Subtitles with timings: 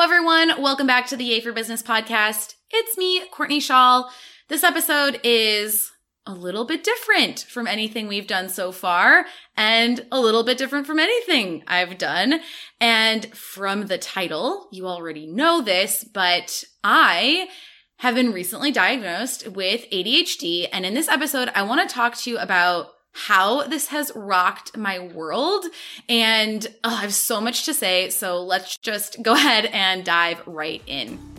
[0.00, 0.62] Hello, everyone.
[0.62, 2.54] Welcome back to the Yay for Business podcast.
[2.70, 4.08] It's me, Courtney Chaal.
[4.46, 5.90] This episode is
[6.24, 9.26] a little bit different from anything we've done so far
[9.56, 12.38] and a little bit different from anything I've done.
[12.80, 17.48] And from the title, you already know this, but I
[17.96, 20.68] have been recently diagnosed with ADHD.
[20.72, 24.76] And in this episode, I want to talk to you about how this has rocked
[24.76, 25.64] my world.
[26.08, 28.10] And oh, I have so much to say.
[28.10, 31.37] So let's just go ahead and dive right in.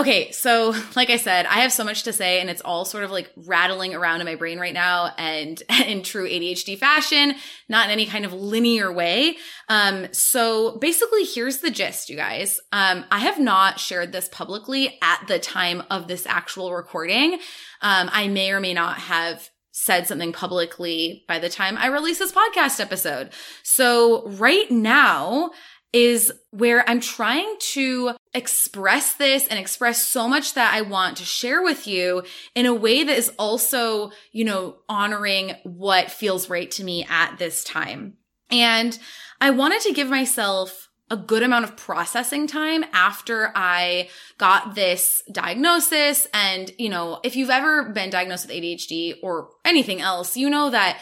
[0.00, 3.04] Okay, so like I said, I have so much to say and it's all sort
[3.04, 7.34] of like rattling around in my brain right now and in true ADHD fashion,
[7.68, 9.36] not in any kind of linear way.
[9.68, 12.58] Um, so basically here's the gist, you guys.
[12.72, 17.34] Um, I have not shared this publicly at the time of this actual recording.
[17.82, 22.18] Um, I may or may not have said something publicly by the time I release
[22.18, 23.32] this podcast episode.
[23.62, 25.50] So right now,
[25.92, 31.24] is where I'm trying to express this and express so much that I want to
[31.24, 32.22] share with you
[32.54, 37.38] in a way that is also, you know, honoring what feels right to me at
[37.38, 38.14] this time.
[38.50, 38.98] And
[39.40, 45.24] I wanted to give myself a good amount of processing time after I got this
[45.30, 46.28] diagnosis.
[46.32, 50.70] And, you know, if you've ever been diagnosed with ADHD or anything else, you know
[50.70, 51.00] that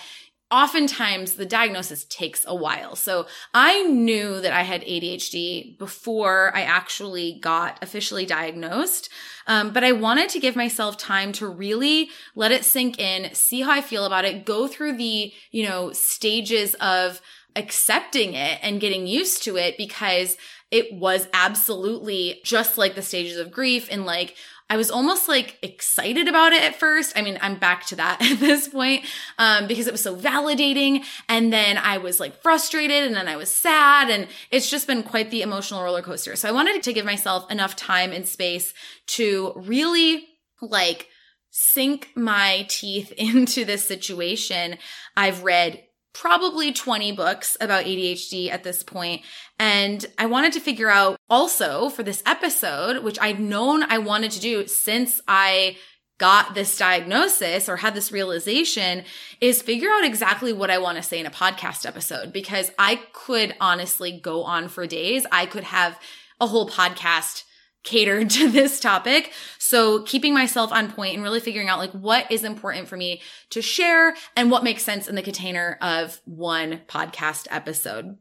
[0.51, 2.97] oftentimes the diagnosis takes a while.
[2.97, 9.11] So I knew that I had ADHD before I actually got officially diagnosed.
[9.47, 13.61] Um, but I wanted to give myself time to really let it sink in, see
[13.61, 17.21] how I feel about it, go through the, you know, stages of
[17.55, 20.37] accepting it and getting used to it because
[20.71, 24.35] it was absolutely just like the stages of grief and like,
[24.71, 27.17] I was almost like excited about it at first.
[27.17, 29.05] I mean, I'm back to that at this point,
[29.39, 31.05] um, because it was so validating.
[31.29, 35.03] And then I was like frustrated and then I was sad and it's just been
[35.03, 36.37] quite the emotional roller coaster.
[36.37, 38.75] So I wanted to give myself enough time and space
[39.09, 40.27] to really
[40.61, 41.09] like
[41.51, 44.77] sink my teeth into this situation.
[45.17, 45.83] I've read
[46.21, 49.23] probably 20 books about ADHD at this point.
[49.59, 54.33] And I wanted to figure out also for this episode, which I've known I wanted
[54.33, 55.77] to do since I
[56.19, 59.05] got this diagnosis or had this realization
[59.41, 63.01] is figure out exactly what I want to say in a podcast episode because I
[63.13, 65.25] could honestly go on for days.
[65.31, 66.01] I could have
[66.41, 67.45] a whole podcast
[67.89, 69.33] catered to this topic.
[69.59, 73.23] So keeping myself on point and really figuring out like what is important for me
[73.51, 78.19] to share and what makes sense in the container of one podcast episode.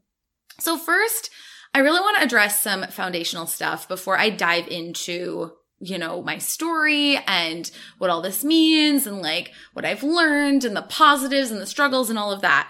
[0.58, 1.30] So first,
[1.74, 6.38] I really want to address some foundational stuff before I dive into you know, my
[6.38, 11.60] story and what all this means and like what I've learned and the positives and
[11.60, 12.68] the struggles and all of that.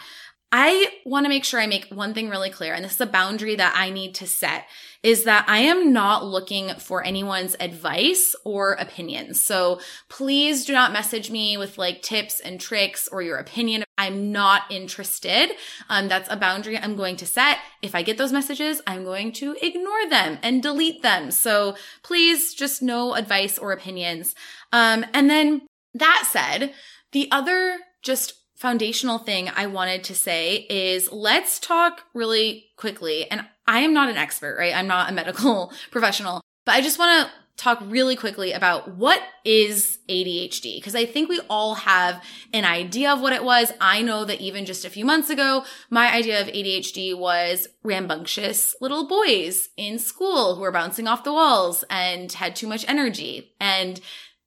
[0.51, 3.07] I want to make sure I make one thing really clear, and this is a
[3.07, 4.65] boundary that I need to set
[5.03, 9.41] is that I am not looking for anyone's advice or opinions.
[9.41, 13.85] So please do not message me with like tips and tricks or your opinion.
[13.97, 15.51] I'm not interested.
[15.89, 17.59] Um, that's a boundary I'm going to set.
[17.81, 21.31] If I get those messages, I'm going to ignore them and delete them.
[21.31, 24.35] So please just no advice or opinions.
[24.73, 25.63] Um, and then
[25.95, 26.73] that said,
[27.13, 33.31] the other just foundational thing I wanted to say is let's talk really quickly.
[33.31, 34.75] And I am not an expert, right?
[34.75, 39.21] I'm not a medical professional, but I just want to talk really quickly about what
[39.45, 43.73] is ADHD because I think we all have an idea of what it was.
[43.81, 48.77] I know that even just a few months ago, my idea of ADHD was rambunctious
[48.81, 53.53] little boys in school who were bouncing off the walls and had too much energy.
[53.61, 54.01] And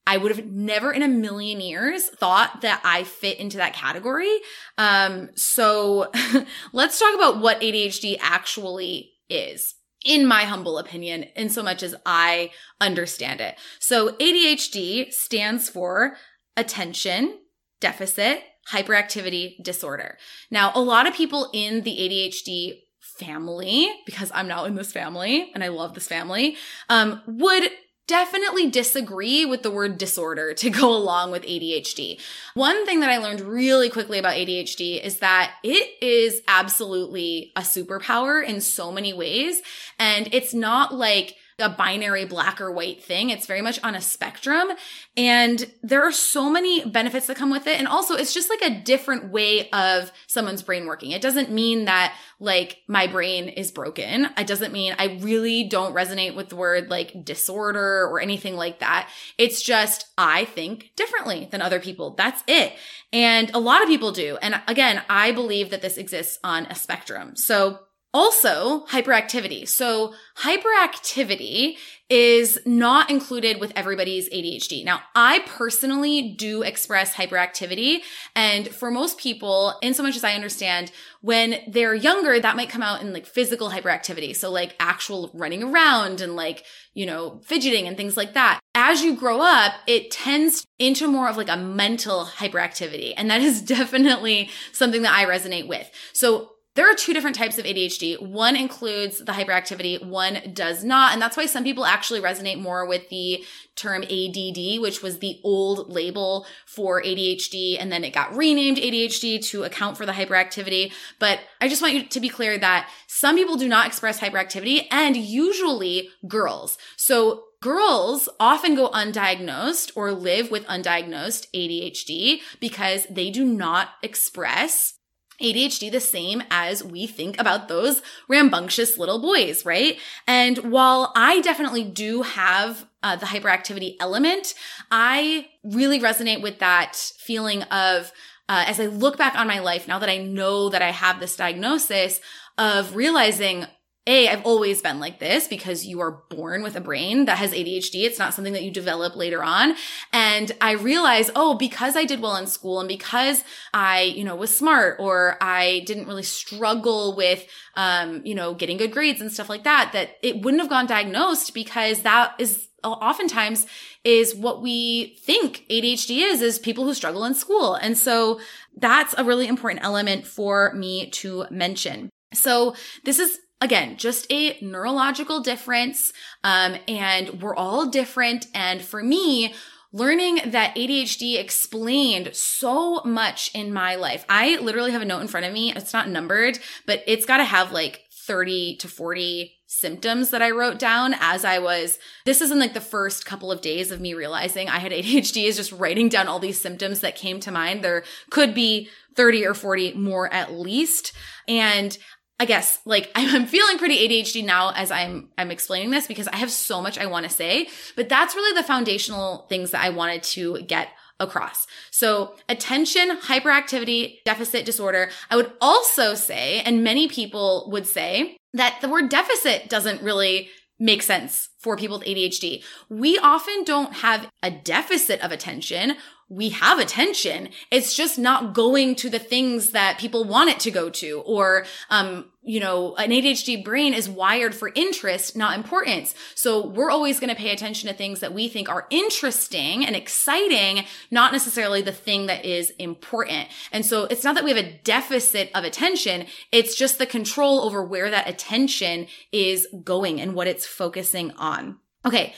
[0.07, 4.39] I would have never in a million years thought that I fit into that category.
[4.77, 6.11] Um, so
[6.73, 9.75] let's talk about what ADHD actually is.
[10.03, 13.59] In my humble opinion, in so much as I understand it.
[13.79, 16.17] So ADHD stands for
[16.57, 17.37] attention
[17.79, 18.41] deficit
[18.71, 20.17] hyperactivity disorder.
[20.49, 25.51] Now, a lot of people in the ADHD family, because I'm now in this family
[25.53, 26.57] and I love this family,
[26.89, 27.69] um, would
[28.11, 32.19] definitely disagree with the word disorder to go along with ADHD.
[32.55, 37.61] One thing that I learned really quickly about ADHD is that it is absolutely a
[37.61, 39.61] superpower in so many ways.
[39.97, 43.29] And it's not like a binary black or white thing.
[43.29, 44.67] It's very much on a spectrum.
[45.15, 47.79] And there are so many benefits that come with it.
[47.79, 51.11] And also, it's just like a different way of someone's brain working.
[51.11, 54.27] It doesn't mean that like my brain is broken.
[54.35, 58.79] It doesn't mean I really don't resonate with the word like disorder or anything like
[58.79, 59.09] that.
[59.37, 62.15] It's just I think differently than other people.
[62.15, 62.73] That's it.
[63.13, 64.37] And a lot of people do.
[64.41, 67.35] And again, I believe that this exists on a spectrum.
[67.35, 67.79] So
[68.13, 69.65] also, hyperactivity.
[69.65, 71.75] So, hyperactivity
[72.09, 74.83] is not included with everybody's ADHD.
[74.83, 77.99] Now, I personally do express hyperactivity.
[78.35, 80.91] And for most people, in so much as I understand,
[81.21, 84.35] when they're younger, that might come out in like physical hyperactivity.
[84.35, 88.59] So, like actual running around and like, you know, fidgeting and things like that.
[88.75, 93.13] As you grow up, it tends into more of like a mental hyperactivity.
[93.15, 95.89] And that is definitely something that I resonate with.
[96.11, 98.21] So, there are two different types of ADHD.
[98.21, 101.11] One includes the hyperactivity, one does not.
[101.11, 103.43] And that's why some people actually resonate more with the
[103.75, 107.75] term ADD, which was the old label for ADHD.
[107.79, 110.93] And then it got renamed ADHD to account for the hyperactivity.
[111.19, 114.87] But I just want you to be clear that some people do not express hyperactivity
[114.91, 116.77] and usually girls.
[116.95, 124.95] So Girls often go undiagnosed or live with undiagnosed ADHD because they do not express
[125.41, 129.97] ADHD the same as we think about those rambunctious little boys, right?
[130.27, 134.53] And while I definitely do have uh, the hyperactivity element,
[134.89, 138.11] I really resonate with that feeling of,
[138.47, 141.19] uh, as I look back on my life now that I know that I have
[141.19, 142.21] this diagnosis
[142.57, 143.65] of realizing
[144.07, 147.51] a, I've always been like this because you are born with a brain that has
[147.51, 148.03] ADHD.
[148.03, 149.75] It's not something that you develop later on.
[150.11, 153.43] And I realize, oh, because I did well in school and because
[153.75, 157.45] I, you know, was smart or I didn't really struggle with,
[157.75, 160.87] um, you know, getting good grades and stuff like that, that it wouldn't have gone
[160.87, 163.67] diagnosed because that is oftentimes
[164.03, 167.75] is what we think ADHD is, is people who struggle in school.
[167.75, 168.39] And so
[168.75, 172.09] that's a really important element for me to mention.
[172.33, 176.11] So this is again, just a neurological difference.
[176.43, 178.47] Um, and we're all different.
[178.53, 179.53] And for me,
[179.93, 184.25] learning that ADHD explained so much in my life.
[184.27, 185.73] I literally have a note in front of me.
[185.73, 190.51] It's not numbered, but it's got to have like 30 to 40 symptoms that I
[190.51, 191.97] wrote down as I was.
[192.25, 195.57] This isn't like the first couple of days of me realizing I had ADHD is
[195.57, 197.83] just writing down all these symptoms that came to mind.
[197.83, 201.13] There could be 30 or 40 more at least.
[201.47, 201.97] And
[202.41, 206.37] I guess like I'm feeling pretty ADHD now as I'm I'm explaining this because I
[206.37, 209.89] have so much I want to say, but that's really the foundational things that I
[209.89, 210.87] wanted to get
[211.19, 211.67] across.
[211.91, 215.11] So attention, hyperactivity, deficit disorder.
[215.29, 220.49] I would also say, and many people would say that the word deficit doesn't really
[220.79, 222.63] make sense for people with ADHD.
[222.89, 225.95] We often don't have a deficit of attention
[226.31, 227.49] we have attention.
[227.71, 231.19] It's just not going to the things that people want it to go to.
[231.25, 236.15] Or, um, you know, an ADHD brain is wired for interest, not importance.
[236.33, 239.95] So we're always going to pay attention to things that we think are interesting and
[239.95, 243.49] exciting, not necessarily the thing that is important.
[243.71, 246.25] And so it's not that we have a deficit of attention.
[246.51, 251.77] It's just the control over where that attention is going and what it's focusing on.
[252.05, 252.33] Okay.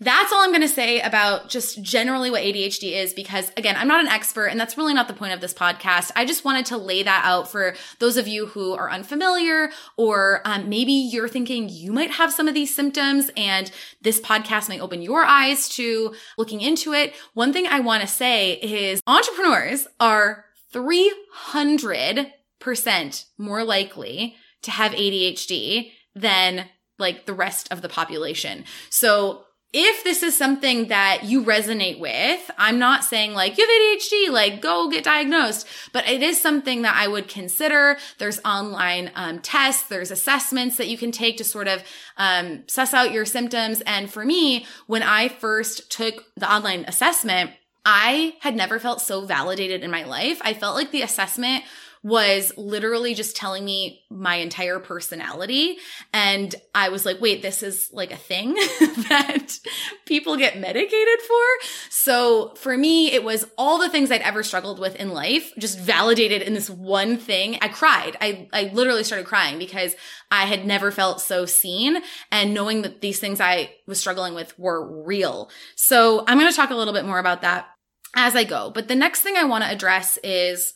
[0.00, 3.88] That's all I'm going to say about just generally what ADHD is because again, I'm
[3.88, 6.12] not an expert and that's really not the point of this podcast.
[6.14, 10.40] I just wanted to lay that out for those of you who are unfamiliar or
[10.44, 14.80] um, maybe you're thinking you might have some of these symptoms and this podcast might
[14.80, 17.12] open your eyes to looking into it.
[17.34, 25.90] One thing I want to say is entrepreneurs are 300% more likely to have ADHD
[26.14, 26.66] than
[27.00, 28.64] like the rest of the population.
[28.90, 34.00] So if this is something that you resonate with, I'm not saying like you have
[34.00, 37.98] ADHD, like go get diagnosed, but it is something that I would consider.
[38.16, 41.82] There's online um, tests, there's assessments that you can take to sort of
[42.16, 43.82] um, suss out your symptoms.
[43.82, 47.50] And for me, when I first took the online assessment,
[47.84, 50.40] I had never felt so validated in my life.
[50.42, 51.64] I felt like the assessment
[52.08, 55.76] was literally just telling me my entire personality.
[56.12, 58.54] And I was like, wait, this is like a thing
[59.08, 59.58] that
[60.06, 61.68] people get medicated for.
[61.90, 65.78] So for me, it was all the things I'd ever struggled with in life, just
[65.78, 67.58] validated in this one thing.
[67.60, 68.16] I cried.
[68.20, 69.94] I, I literally started crying because
[70.30, 71.98] I had never felt so seen
[72.32, 75.50] and knowing that these things I was struggling with were real.
[75.76, 77.68] So I'm going to talk a little bit more about that
[78.14, 78.70] as I go.
[78.70, 80.72] But the next thing I want to address is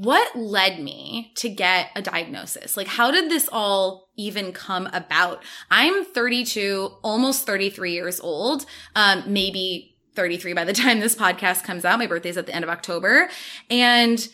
[0.00, 2.76] what led me to get a diagnosis?
[2.76, 5.42] Like, how did this all even come about?
[5.70, 11.84] I'm 32, almost 33 years old, um, maybe 33 by the time this podcast comes
[11.84, 11.98] out.
[11.98, 13.28] My birthday's at the end of October.
[13.70, 14.26] And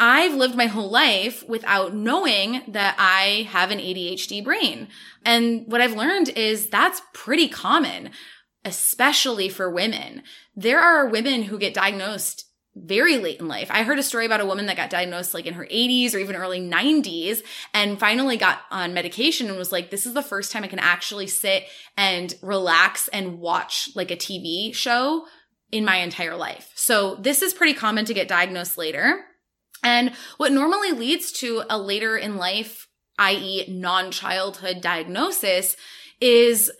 [0.00, 4.88] I've lived my whole life without knowing that I have an ADHD brain.
[5.24, 8.10] And what I've learned is that's pretty common,
[8.64, 10.24] especially for women.
[10.56, 13.68] There are women who get diagnosed very late in life.
[13.70, 16.18] I heard a story about a woman that got diagnosed like in her 80s or
[16.18, 20.50] even early 90s and finally got on medication and was like, this is the first
[20.50, 21.64] time I can actually sit
[21.96, 25.26] and relax and watch like a TV show
[25.70, 26.72] in my entire life.
[26.74, 29.24] So this is pretty common to get diagnosed later.
[29.82, 32.88] And what normally leads to a later in life,
[33.18, 33.66] i.e.
[33.68, 35.76] non-childhood diagnosis
[36.20, 36.72] is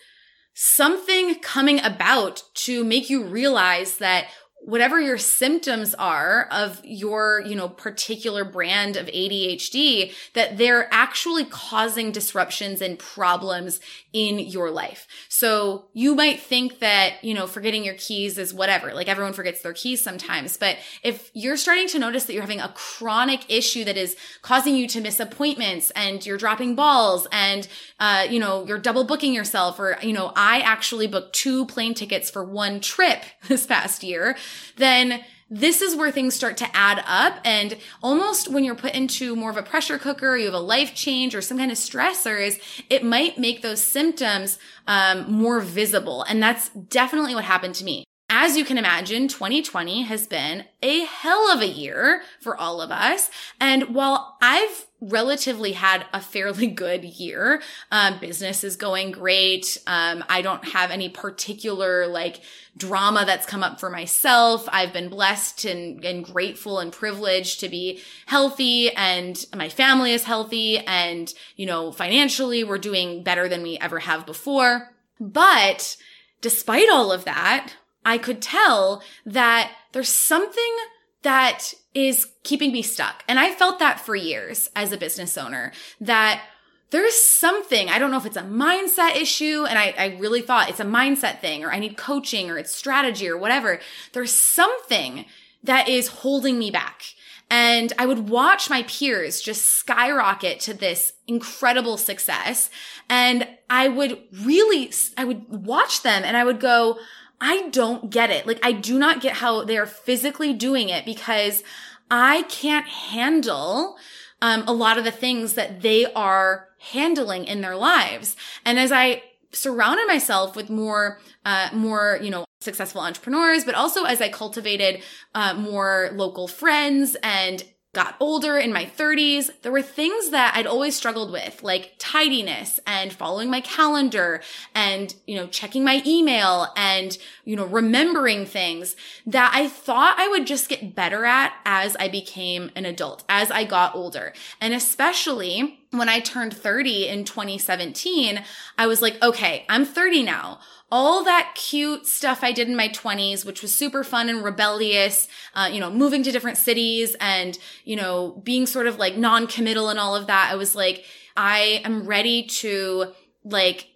[0.54, 4.26] something coming about to make you realize that
[4.64, 11.44] whatever your symptoms are of your, you know, particular brand of ADHD, that they're actually
[11.44, 13.78] causing disruptions and problems
[14.14, 15.06] in your life.
[15.28, 18.94] So you might think that, you know, forgetting your keys is whatever.
[18.94, 20.56] Like everyone forgets their keys sometimes.
[20.56, 24.76] But if you're starting to notice that you're having a chronic issue that is causing
[24.76, 27.68] you to miss appointments and you're dropping balls and,
[28.00, 31.92] uh, you know, you're double booking yourself or, you know, I actually booked two plane
[31.92, 34.36] tickets for one trip this past year
[34.76, 37.38] then this is where things start to add up.
[37.44, 40.94] And almost when you're put into more of a pressure cooker, you have a life
[40.94, 42.58] change or some kind of stressors,
[42.90, 46.22] it might make those symptoms um, more visible.
[46.24, 48.04] And that's definitely what happened to me.
[48.30, 52.90] As you can imagine, 2020 has been a hell of a year for all of
[52.90, 53.30] us.
[53.60, 59.76] And while I've relatively had a fairly good year, um, business is going great.
[59.86, 62.40] Um, I don't have any particular like
[62.76, 64.66] drama that's come up for myself.
[64.72, 70.24] I've been blessed and, and grateful and privileged to be healthy and my family is
[70.24, 74.94] healthy and, you know, financially we're doing better than we ever have before.
[75.20, 75.96] But
[76.40, 80.76] despite all of that, I could tell that there's something
[81.22, 83.24] that is keeping me stuck.
[83.26, 86.42] And I felt that for years as a business owner that
[86.90, 90.68] there's something, I don't know if it's a mindset issue, and I, I really thought
[90.68, 93.80] it's a mindset thing, or I need coaching, or it's strategy, or whatever.
[94.12, 95.24] There's something
[95.64, 97.02] that is holding me back.
[97.50, 102.70] And I would watch my peers just skyrocket to this incredible success.
[103.08, 106.98] And I would really, I would watch them and I would go,
[107.40, 108.46] I don't get it.
[108.46, 111.62] Like, I do not get how they're physically doing it because
[112.10, 113.96] I can't handle
[114.40, 118.36] um, a lot of the things that they are handling in their lives.
[118.64, 119.22] And as I
[119.52, 125.02] surrounded myself with more, uh, more, you know, successful entrepreneurs, but also as I cultivated
[125.34, 127.64] uh, more local friends and
[127.94, 132.80] got older in my 30s, there were things that I'd always struggled with, like tidiness
[132.86, 134.42] and following my calendar
[134.74, 138.96] and, you know, checking my email and, you know, remembering things
[139.26, 143.50] that I thought I would just get better at as I became an adult, as
[143.50, 144.34] I got older.
[144.60, 148.42] And especially when I turned 30 in 2017,
[148.76, 150.58] I was like, okay, I'm 30 now
[150.94, 155.26] all that cute stuff I did in my 20s, which was super fun and rebellious,
[155.52, 159.88] uh, you know, moving to different cities and, you know, being sort of like non-committal
[159.88, 160.52] and all of that.
[160.52, 161.04] I was like,
[161.36, 163.88] I am ready to like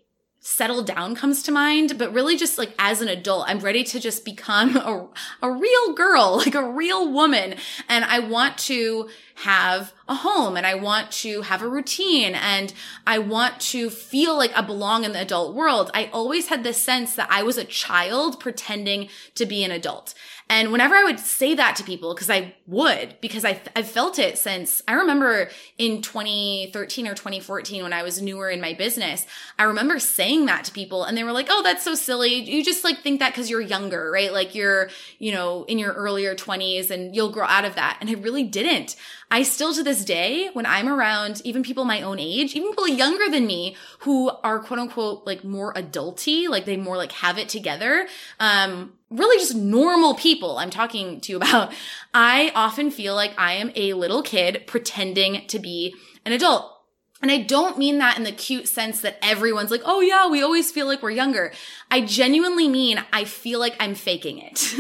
[0.49, 4.01] settle down comes to mind, but really just like as an adult, I'm ready to
[4.01, 5.07] just become a,
[5.43, 7.57] a real girl, like a real woman.
[7.87, 9.11] And I want to
[9.43, 12.73] have a home and I want to have a routine and
[13.07, 15.91] I want to feel like I belong in the adult world.
[15.93, 20.15] I always had this sense that I was a child pretending to be an adult.
[20.51, 24.19] And whenever I would say that to people, because I would, because I, I've felt
[24.19, 29.27] it since I remember in 2013 or 2014 when I was newer in my business,
[29.59, 32.35] I remember saying that to people and they were like, Oh, that's so silly.
[32.35, 34.33] You just like think that because you're younger, right?
[34.33, 34.89] Like you're,
[35.19, 37.99] you know, in your earlier 20s and you'll grow out of that.
[38.01, 38.97] And I really didn't.
[39.31, 42.89] I still to this day, when I'm around even people my own age, even people
[42.89, 47.37] younger than me who are quote unquote like more adulty, like they more like have
[47.37, 48.09] it together,
[48.41, 51.73] um, really just normal people I'm talking to you about,
[52.15, 55.95] I often feel like I am a little kid pretending to be
[56.25, 56.75] an adult.
[57.21, 60.41] And I don't mean that in the cute sense that everyone's like, oh yeah, we
[60.41, 61.53] always feel like we're younger.
[61.91, 64.73] I genuinely mean I feel like I'm faking it.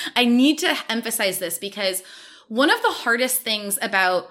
[0.16, 2.02] I need to emphasize this because
[2.48, 4.28] one of the hardest things about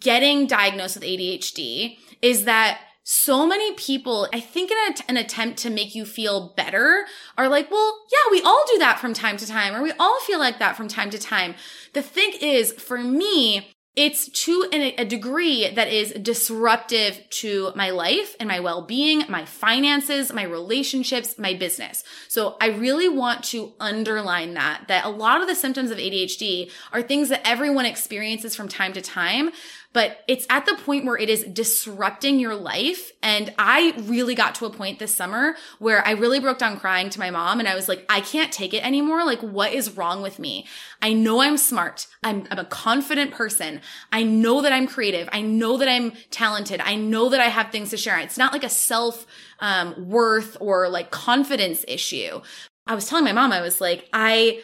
[0.00, 5.58] getting diagnosed with ADHD is that so many people, I think in a, an attempt
[5.60, 7.06] to make you feel better
[7.38, 10.20] are like, well, yeah, we all do that from time to time, or we all
[10.20, 11.54] feel like that from time to time.
[11.94, 18.36] The thing is, for me, it's to a degree that is disruptive to my life
[18.38, 22.04] and my well-being, my finances, my relationships, my business.
[22.28, 26.70] So I really want to underline that, that a lot of the symptoms of ADHD
[26.92, 29.50] are things that everyone experiences from time to time,
[29.92, 33.10] but it's at the point where it is disrupting your life.
[33.22, 37.08] And I really got to a point this summer where I really broke down crying
[37.10, 39.24] to my mom and I was like, I can't take it anymore.
[39.24, 40.66] Like, what is wrong with me?
[41.00, 42.06] I know I'm smart.
[42.22, 43.80] I'm, I'm a confident person.
[44.12, 45.28] I know that I'm creative.
[45.32, 46.80] I know that I'm talented.
[46.80, 48.18] I know that I have things to share.
[48.18, 49.26] It's not like a self
[49.60, 52.42] um, worth or like confidence issue.
[52.86, 54.62] I was telling my mom, I was like, I,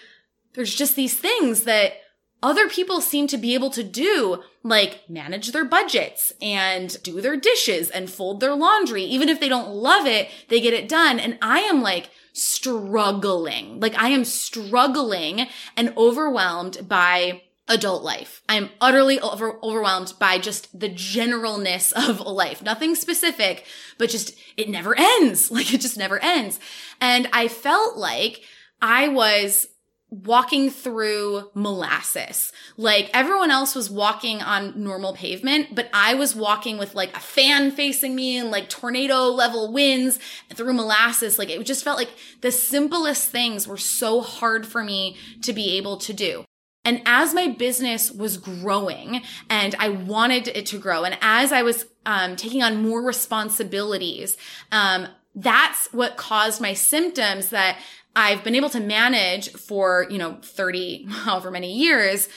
[0.53, 1.95] there's just these things that
[2.45, 7.37] other people seem to be able to do, like manage their budgets and do their
[7.37, 9.03] dishes and fold their laundry.
[9.03, 11.19] Even if they don't love it, they get it done.
[11.19, 13.81] And I am like struggling.
[13.81, 18.43] Like I am struggling and overwhelmed by adult life.
[18.47, 22.61] I'm utterly over- overwhelmed by just the generalness of life.
[22.61, 23.65] Nothing specific,
[23.97, 25.51] but just it never ends.
[25.55, 26.61] Like it just never ends.
[27.01, 28.43] And I felt like
[28.83, 29.67] I was
[30.23, 32.53] walking through molasses.
[32.77, 37.21] Like everyone else was walking on normal pavement, but I was walking with like a
[37.21, 40.19] fan facing me and like tornado level winds
[40.55, 41.39] through molasses.
[41.39, 45.77] Like it just felt like the simplest things were so hard for me to be
[45.77, 46.45] able to do.
[46.85, 51.63] And as my business was growing and I wanted it to grow, and as I
[51.63, 54.37] was um, taking on more responsibilities,
[54.71, 57.79] um, that's what caused my symptoms that
[58.17, 62.29] I've been able to manage for, you know, 30, however many years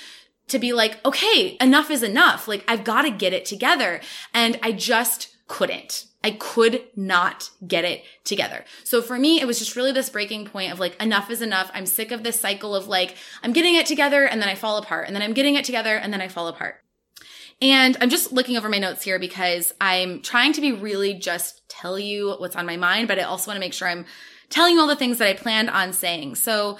[0.47, 2.47] to be like, okay, enough is enough.
[2.47, 4.01] Like I've got to get it together.
[4.33, 6.05] And I just couldn't.
[6.23, 8.65] I could not get it together.
[8.83, 11.71] So for me, it was just really this breaking point of like, enough is enough.
[11.73, 14.77] I'm sick of this cycle of like, I'm getting it together and then I fall
[14.77, 16.81] apart and then I'm getting it together and then I fall apart.
[17.61, 21.67] And I'm just looking over my notes here because I'm trying to be really just
[21.69, 24.05] tell you what's on my mind, but I also want to make sure I'm
[24.49, 26.35] telling you all the things that I planned on saying.
[26.35, 26.77] So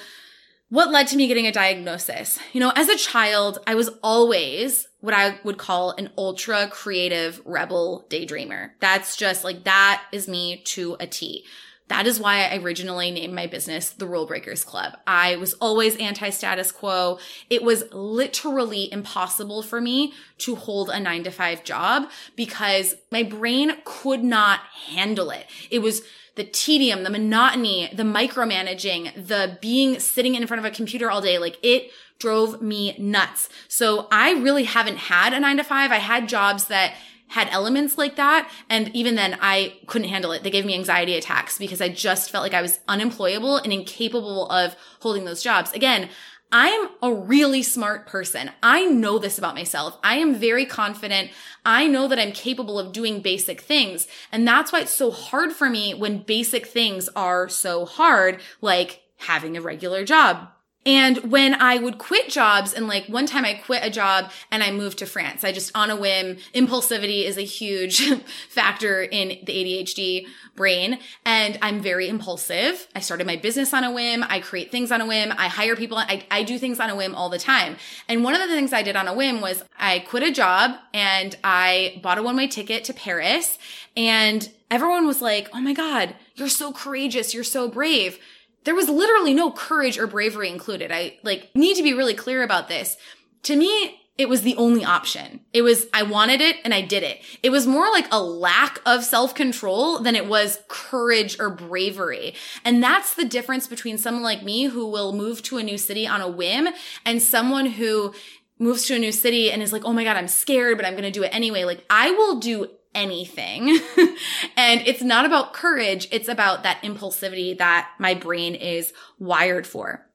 [0.69, 2.39] what led to me getting a diagnosis?
[2.51, 7.41] You know, as a child, I was always what I would call an ultra creative
[7.45, 8.71] rebel daydreamer.
[8.79, 11.45] That's just like, that is me to a T.
[11.87, 14.97] That is why I originally named my business the Rule Breakers Club.
[15.07, 17.17] I was always anti status quo.
[17.49, 23.23] It was literally impossible for me to hold a nine to five job because my
[23.23, 25.45] brain could not handle it.
[25.71, 26.01] It was
[26.37, 31.21] the tedium, the monotony, the micromanaging, the being sitting in front of a computer all
[31.21, 33.49] day, like it drove me nuts.
[33.67, 35.91] So I really haven't had a nine to five.
[35.91, 36.93] I had jobs that
[37.29, 38.49] had elements like that.
[38.69, 40.43] And even then I couldn't handle it.
[40.43, 44.49] They gave me anxiety attacks because I just felt like I was unemployable and incapable
[44.49, 45.73] of holding those jobs.
[45.73, 46.09] Again,
[46.51, 48.51] I'm a really smart person.
[48.63, 49.97] I know this about myself.
[50.01, 51.31] I am very confident.
[51.65, 54.07] I know that I'm capable of doing basic things.
[54.31, 59.01] And that's why it's so hard for me when basic things are so hard, like
[59.17, 60.47] having a regular job.
[60.87, 64.63] And when I would quit jobs, and like one time I quit a job and
[64.63, 68.09] I moved to France, I just on a whim, impulsivity is a huge
[68.49, 70.99] factor in the ADHD brain.
[71.25, 72.87] And I'm very impulsive.
[72.95, 74.23] I started my business on a whim.
[74.29, 75.33] I create things on a whim.
[75.37, 75.97] I hire people.
[75.97, 77.75] I, I do things on a whim all the time.
[78.07, 80.71] And one of the things I did on a whim was I quit a job
[80.93, 83.57] and I bought a one way ticket to Paris.
[83.97, 87.33] And everyone was like, Oh my God, you're so courageous.
[87.33, 88.19] You're so brave
[88.67, 90.91] there was literally no courage or bravery included.
[90.91, 92.97] I like need to be really clear about this.
[93.43, 95.39] To me, it was the only option.
[95.53, 97.21] It was, I wanted it and I did it.
[97.41, 102.33] It was more like a lack of self control than it was courage or bravery.
[102.65, 106.05] And that's the difference between someone like me who will move to a new city
[106.05, 106.67] on a whim
[107.05, 108.13] and someone who
[108.59, 110.93] moves to a new city and is like, oh my God, I'm scared, but I'm
[110.93, 111.63] going to do it anyway.
[111.63, 113.69] Like I will do anything.
[114.57, 116.07] and it's not about courage.
[116.11, 120.06] It's about that impulsivity that my brain is wired for.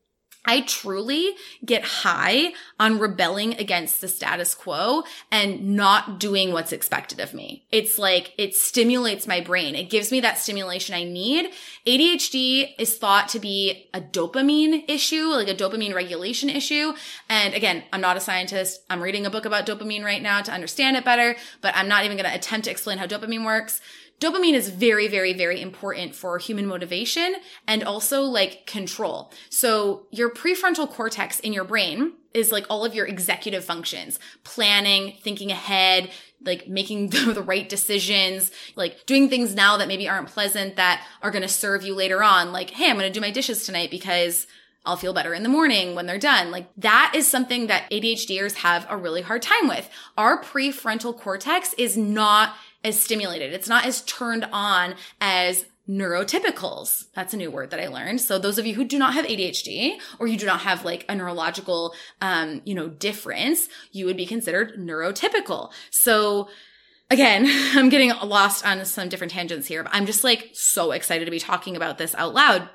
[0.44, 7.20] I truly get high on rebelling against the status quo and not doing what's expected
[7.20, 7.64] of me.
[7.70, 9.76] It's like it stimulates my brain.
[9.76, 11.50] It gives me that stimulation I need.
[11.86, 16.92] ADHD is thought to be a dopamine issue, like a dopamine regulation issue.
[17.28, 18.82] And again, I'm not a scientist.
[18.90, 22.04] I'm reading a book about dopamine right now to understand it better, but I'm not
[22.04, 23.80] even going to attempt to explain how dopamine works
[24.22, 27.34] dopamine is very, very, very important for human motivation
[27.66, 29.32] and also like control.
[29.50, 35.16] So your prefrontal cortex in your brain is like all of your executive functions, planning,
[35.22, 36.10] thinking ahead,
[36.44, 41.30] like making the right decisions, like doing things now that maybe aren't pleasant that are
[41.30, 42.52] going to serve you later on.
[42.52, 44.46] Like, Hey, I'm going to do my dishes tonight because
[44.84, 46.50] I'll feel better in the morning when they're done.
[46.50, 49.88] Like that is something that ADHDers have a really hard time with.
[50.18, 52.54] Our prefrontal cortex is not
[52.84, 53.52] as stimulated.
[53.52, 57.06] It's not as turned on as neurotypicals.
[57.14, 58.20] That's a new word that I learned.
[58.20, 61.04] So those of you who do not have ADHD or you do not have like
[61.08, 65.72] a neurological, um, you know, difference, you would be considered neurotypical.
[65.90, 66.48] So
[67.10, 71.24] again, I'm getting lost on some different tangents here, but I'm just like so excited
[71.24, 72.68] to be talking about this out loud.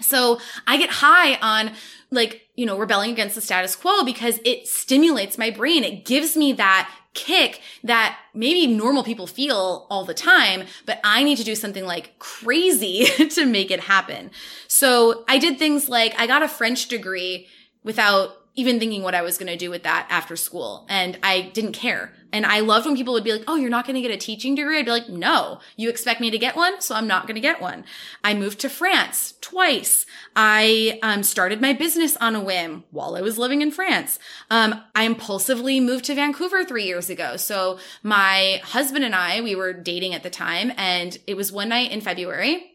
[0.00, 1.72] So I get high on
[2.10, 5.82] like, you know, rebelling against the status quo because it stimulates my brain.
[5.84, 11.22] It gives me that kick that maybe normal people feel all the time, but I
[11.22, 14.30] need to do something like crazy to make it happen.
[14.68, 17.46] So I did things like I got a French degree
[17.82, 20.86] without even thinking what I was going to do with that after school.
[20.88, 22.12] And I didn't care.
[22.32, 24.16] And I loved when people would be like, Oh, you're not going to get a
[24.16, 24.78] teaching degree.
[24.78, 26.80] I'd be like, no, you expect me to get one.
[26.80, 27.84] So I'm not going to get one.
[28.22, 30.06] I moved to France twice.
[30.36, 34.18] I um, started my business on a whim while I was living in France.
[34.50, 37.36] Um, I impulsively moved to Vancouver three years ago.
[37.36, 41.68] So my husband and I, we were dating at the time and it was one
[41.68, 42.70] night in February.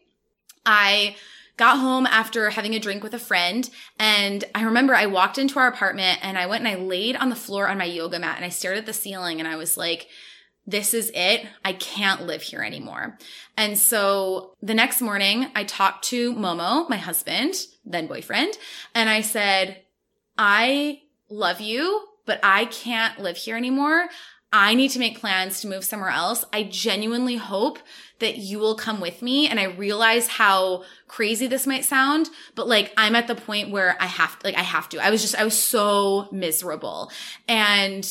[0.64, 1.16] I
[1.60, 3.68] got home after having a drink with a friend.
[3.98, 7.28] And I remember I walked into our apartment and I went and I laid on
[7.28, 9.76] the floor on my yoga mat and I stared at the ceiling and I was
[9.76, 10.08] like,
[10.66, 11.46] this is it.
[11.62, 13.18] I can't live here anymore.
[13.58, 18.56] And so the next morning I talked to Momo, my husband, then boyfriend,
[18.94, 19.82] and I said,
[20.38, 24.08] I love you, but I can't live here anymore.
[24.52, 26.44] I need to make plans to move somewhere else.
[26.52, 27.78] I genuinely hope
[28.18, 29.48] that you will come with me.
[29.48, 33.96] And I realize how crazy this might sound, but like I'm at the point where
[34.00, 34.98] I have like I have to.
[34.98, 37.12] I was just I was so miserable.
[37.48, 38.04] And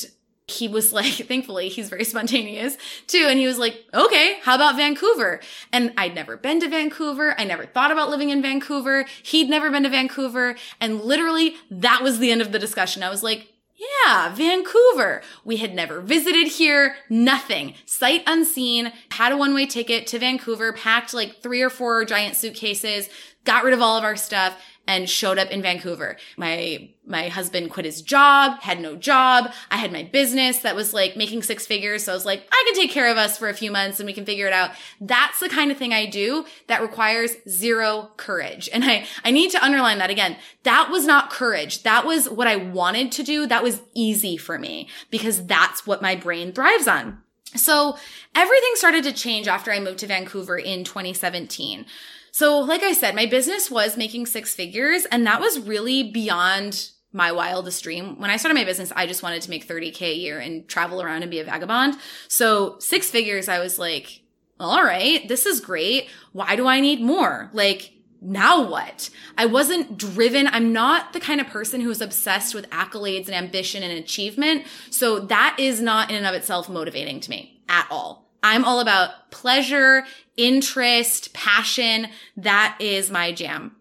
[0.47, 3.27] he was like, thankfully, he's very spontaneous too.
[3.29, 5.39] And he was like, okay, how about Vancouver?
[5.71, 7.35] And I'd never been to Vancouver.
[7.37, 9.05] I never thought about living in Vancouver.
[9.23, 10.55] He'd never been to Vancouver.
[10.79, 13.03] And literally that was the end of the discussion.
[13.03, 13.48] I was like,
[13.79, 15.21] yeah, Vancouver.
[15.45, 17.75] We had never visited here, nothing.
[17.85, 22.35] Sight unseen, had a one way ticket to Vancouver, packed like three or four giant
[22.35, 23.09] suitcases,
[23.45, 26.17] got rid of all of our stuff, and showed up in Vancouver.
[26.35, 29.51] My, my husband quit his job, had no job.
[29.69, 32.05] I had my business that was like making six figures.
[32.05, 34.07] So I was like, I can take care of us for a few months and
[34.07, 34.71] we can figure it out.
[34.99, 38.67] That's the kind of thing I do that requires zero courage.
[38.73, 40.37] And I, I need to underline that again.
[40.63, 41.83] That was not courage.
[41.83, 43.45] That was what I wanted to do.
[43.45, 47.21] That was easy for me because that's what my brain thrives on.
[47.55, 47.95] So
[48.33, 51.85] everything started to change after I moved to Vancouver in 2017.
[52.31, 56.91] So, like I said, my business was making six figures, and that was really beyond
[57.11, 58.19] my wildest dream.
[58.19, 61.01] When I started my business, I just wanted to make 30K a year and travel
[61.01, 61.95] around and be a vagabond.
[62.27, 64.21] So, six figures, I was like,
[64.59, 66.09] all right, this is great.
[66.33, 67.49] Why do I need more?
[67.53, 69.09] Like, now what?
[69.37, 70.47] I wasn't driven.
[70.47, 74.65] I'm not the kind of person who's obsessed with accolades and ambition and achievement.
[74.89, 78.28] So that is not in and of itself motivating to me at all.
[78.41, 80.05] I'm all about pleasure,
[80.37, 82.07] interest, passion.
[82.37, 83.75] That is my jam.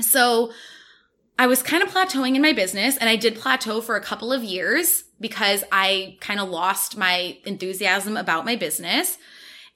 [0.00, 0.52] So
[1.38, 4.32] I was kind of plateauing in my business and I did plateau for a couple
[4.32, 9.18] of years because I kind of lost my enthusiasm about my business.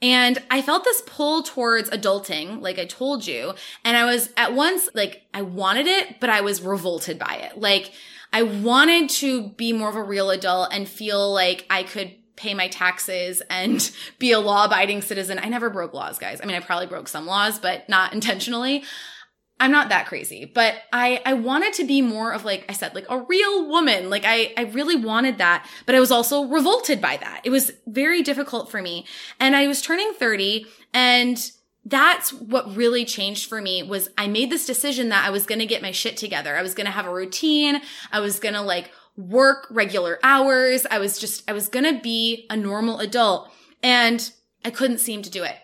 [0.03, 3.55] And I felt this pull towards adulting, like I told you.
[3.85, 7.59] And I was at once like, I wanted it, but I was revolted by it.
[7.59, 7.93] Like,
[8.33, 12.55] I wanted to be more of a real adult and feel like I could pay
[12.55, 15.39] my taxes and be a law abiding citizen.
[15.39, 16.41] I never broke laws, guys.
[16.43, 18.83] I mean, I probably broke some laws, but not intentionally.
[19.63, 22.95] I'm not that crazy, but I, I wanted to be more of like I said,
[22.95, 24.09] like a real woman.
[24.09, 27.43] Like I, I really wanted that, but I was also revolted by that.
[27.45, 29.05] It was very difficult for me.
[29.39, 31.53] And I was turning 30 and
[31.85, 35.61] that's what really changed for me was I made this decision that I was going
[35.61, 36.57] to get my shit together.
[36.57, 37.81] I was going to have a routine.
[38.13, 38.91] I was going to like
[39.29, 40.87] work regular hours.
[40.91, 43.51] I was just, I was going to be a normal adult
[43.83, 44.31] and
[44.65, 45.57] I couldn't seem to do it.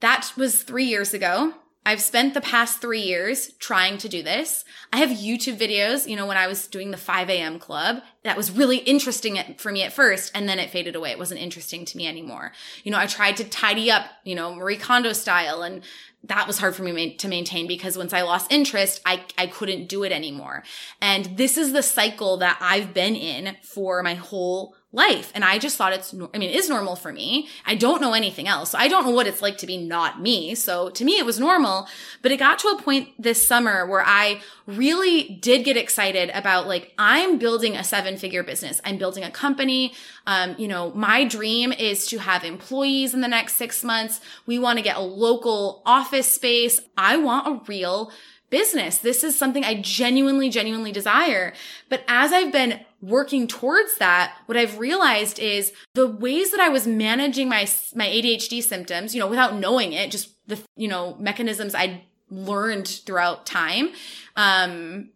[0.00, 1.54] That was three years ago.
[1.84, 4.64] I've spent the past three years trying to do this.
[4.92, 7.58] I have YouTube videos, you know, when I was doing the 5 a.m.
[7.58, 11.10] club, that was really interesting for me at first, and then it faded away.
[11.10, 12.52] It wasn't interesting to me anymore.
[12.84, 15.82] You know, I tried to tidy up, you know, Marie Kondo style, and
[16.24, 19.88] that was hard for me to maintain because once I lost interest, I, I couldn't
[19.88, 20.62] do it anymore.
[21.00, 25.32] And this is the cycle that I've been in for my whole life.
[25.34, 27.48] And I just thought it's, I mean, it is normal for me.
[27.64, 28.70] I don't know anything else.
[28.72, 30.54] So I don't know what it's like to be not me.
[30.54, 31.88] So to me, it was normal.
[32.20, 36.68] But it got to a point this summer where I really did get excited about
[36.68, 38.82] like, I'm building a seven figure business.
[38.84, 39.94] I'm building a company.
[40.26, 44.20] Um, you know, my dream is to have employees in the next six months.
[44.44, 46.82] We want to get a local office space.
[46.98, 48.12] I want a real
[48.50, 48.98] business.
[48.98, 51.54] This is something I genuinely, genuinely desire.
[51.88, 56.68] But as I've been working towards that, what I've realized is the ways that I
[56.68, 61.16] was managing my, my ADHD symptoms, you know, without knowing it, just the, you know,
[61.18, 63.90] mechanisms I learned throughout time,
[64.36, 65.10] um,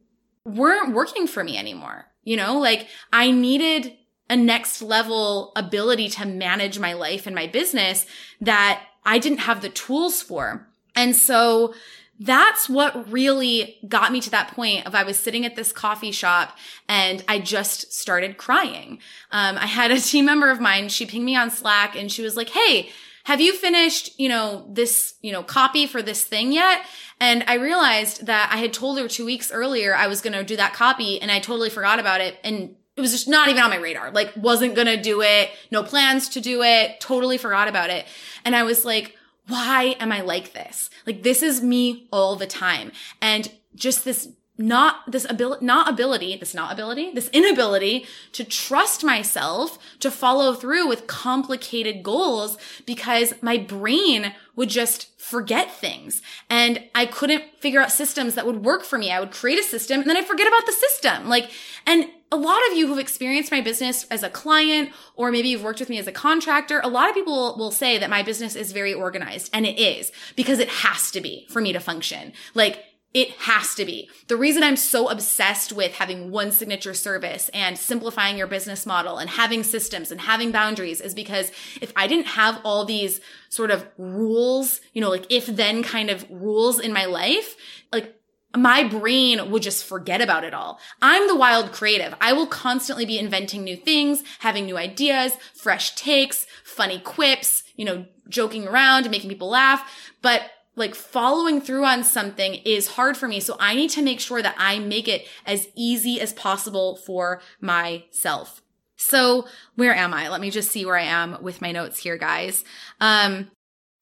[0.44, 2.06] weren't working for me anymore.
[2.24, 3.96] You know, like I needed
[4.28, 8.04] a next level ability to manage my life and my business
[8.40, 10.68] that I didn't have the tools for.
[10.96, 11.74] And so
[12.18, 16.12] that's what really got me to that point of I was sitting at this coffee
[16.12, 16.56] shop
[16.88, 19.00] and I just started crying.
[19.30, 22.22] Um, I had a team member of mine, she pinged me on Slack and she
[22.22, 22.90] was like, Hey,
[23.24, 26.82] have you finished, you know, this, you know, copy for this thing yet?
[27.18, 30.44] And I realized that I had told her two weeks earlier I was going to
[30.44, 32.38] do that copy and I totally forgot about it.
[32.44, 34.10] And it was just not even on my radar.
[34.10, 35.50] Like wasn't going to do it.
[35.72, 37.00] No plans to do it.
[37.00, 38.06] Totally forgot about it.
[38.44, 39.15] And I was like,
[39.48, 40.90] why am I like this?
[41.06, 42.92] Like this is me all the time.
[43.20, 49.04] And just this not this ability, not ability, this not ability, this inability to trust
[49.04, 56.82] myself to follow through with complicated goals because my brain would just forget things and
[56.94, 59.10] I couldn't figure out systems that would work for me.
[59.10, 61.28] I would create a system and then I forget about the system.
[61.28, 61.50] Like,
[61.86, 65.62] and a lot of you who've experienced my business as a client, or maybe you've
[65.62, 68.56] worked with me as a contractor, a lot of people will say that my business
[68.56, 69.50] is very organized.
[69.52, 72.32] And it is because it has to be for me to function.
[72.54, 72.84] Like,
[73.16, 74.10] it has to be.
[74.28, 79.16] The reason I'm so obsessed with having one signature service and simplifying your business model
[79.16, 81.50] and having systems and having boundaries is because
[81.80, 86.10] if I didn't have all these sort of rules, you know, like if then kind
[86.10, 87.56] of rules in my life,
[87.90, 88.14] like
[88.54, 90.78] my brain would just forget about it all.
[91.00, 92.14] I'm the wild creative.
[92.20, 97.86] I will constantly be inventing new things, having new ideas, fresh takes, funny quips, you
[97.86, 100.12] know, joking around and making people laugh.
[100.20, 100.42] But
[100.76, 103.40] like following through on something is hard for me.
[103.40, 107.40] So I need to make sure that I make it as easy as possible for
[107.60, 108.62] myself.
[108.96, 110.28] So where am I?
[110.28, 112.64] Let me just see where I am with my notes here, guys.
[113.00, 113.50] Um,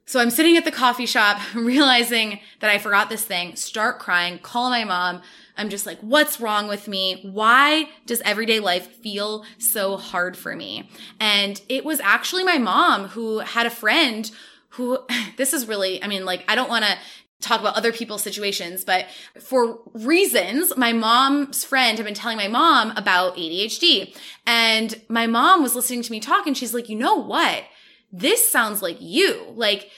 [0.05, 4.39] so I'm sitting at the coffee shop, realizing that I forgot this thing, start crying,
[4.39, 5.21] call my mom.
[5.57, 7.27] I'm just like, what's wrong with me?
[7.31, 10.89] Why does everyday life feel so hard for me?
[11.19, 14.29] And it was actually my mom who had a friend
[14.75, 14.99] who
[15.37, 16.97] this is really, I mean, like, I don't want to
[17.41, 19.07] talk about other people's situations, but
[19.39, 24.15] for reasons, my mom's friend had been telling my mom about ADHD.
[24.47, 27.63] And my mom was listening to me talk and she's like, you know what?
[28.11, 29.45] This sounds like you.
[29.55, 29.89] Like,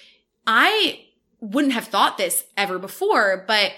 [0.45, 1.05] I
[1.39, 3.71] wouldn't have thought this ever before, but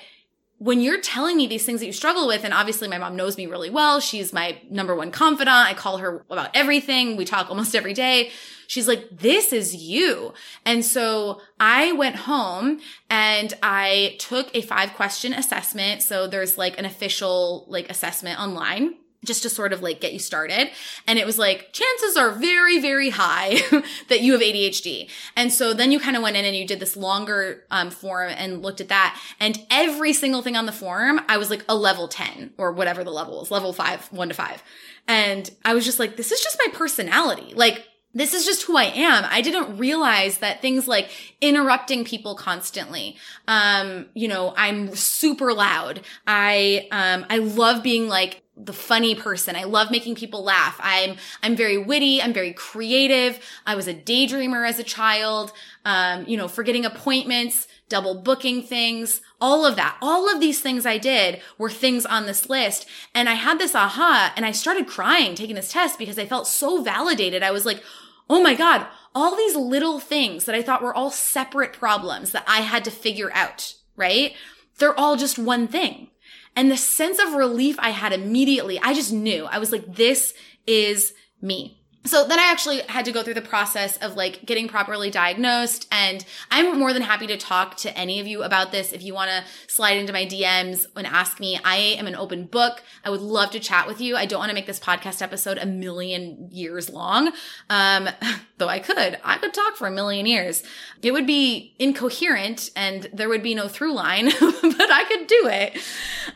[0.60, 3.38] when you're telling me these things that you struggle with, and obviously my mom knows
[3.38, 4.02] me really well.
[4.02, 5.50] She's my number one confidant.
[5.50, 7.16] I call her about everything.
[7.16, 8.32] We talk almost every day.
[8.68, 10.34] She's like, this is you.
[10.66, 16.04] And so I went home and I took a five question assessment.
[16.04, 18.96] So there's like an official like assessment online
[19.26, 20.70] just to sort of like get you started.
[21.06, 23.60] And it was like, chances are very, very high
[24.10, 25.10] that you have ADHD.
[25.36, 28.30] And so then you kind of went in and you did this longer um, form
[28.30, 29.20] and looked at that.
[29.40, 33.04] And every single thing on the form, I was like a level 10 or whatever
[33.04, 34.64] the level is, level five, one to five.
[35.08, 37.54] And I was just like, this is just my personality.
[37.54, 39.24] Like, this is just who I am.
[39.30, 43.18] I didn't realize that things like interrupting people constantly.
[43.48, 46.02] Um, you know, I'm super loud.
[46.26, 49.56] I, um, I love being like the funny person.
[49.56, 50.78] I love making people laugh.
[50.84, 52.22] I'm, I'm very witty.
[52.22, 53.40] I'm very creative.
[53.66, 55.54] I was a daydreamer as a child.
[55.86, 59.98] Um, you know, forgetting appointments, double booking things, all of that.
[60.02, 62.86] All of these things I did were things on this list.
[63.16, 66.48] And I had this aha and I started crying taking this test because I felt
[66.48, 67.42] so validated.
[67.42, 67.82] I was like,
[68.30, 72.44] Oh my God, all these little things that I thought were all separate problems that
[72.48, 74.34] I had to figure out, right?
[74.78, 76.09] They're all just one thing.
[76.56, 79.46] And the sense of relief I had immediately, I just knew.
[79.46, 80.34] I was like, this
[80.68, 81.79] is me.
[82.06, 85.86] So then I actually had to go through the process of like getting properly diagnosed.
[85.92, 88.94] And I'm more than happy to talk to any of you about this.
[88.94, 92.46] If you want to slide into my DMs and ask me, I am an open
[92.46, 92.84] book.
[93.04, 94.16] I would love to chat with you.
[94.16, 97.34] I don't want to make this podcast episode a million years long.
[97.70, 98.08] Um,
[98.58, 100.64] though I could, I could talk for a million years.
[101.02, 105.48] It would be incoherent and there would be no through line, but I could do
[105.48, 105.78] it.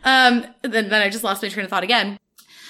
[0.04, 2.18] Um, then, then I just lost my train of thought again.